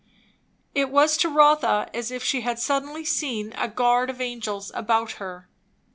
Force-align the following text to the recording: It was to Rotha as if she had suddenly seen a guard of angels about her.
It 0.73 0.89
was 0.89 1.15
to 1.17 1.29
Rotha 1.29 1.87
as 1.93 2.09
if 2.09 2.23
she 2.23 2.41
had 2.41 2.57
suddenly 2.57 3.05
seen 3.05 3.53
a 3.55 3.67
guard 3.67 4.09
of 4.09 4.19
angels 4.19 4.71
about 4.73 5.11
her. 5.21 5.47